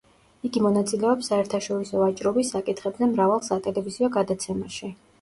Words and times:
იგი 0.47 0.63
მონაწილეობს 0.67 1.29
საერთაშორისო 1.33 2.03
ვაჭრობის 2.05 2.51
საკითხებზე 2.57 3.13
მრავალ 3.15 3.47
სატელევიზიო 3.53 4.15
გადაცემაში. 4.21 4.97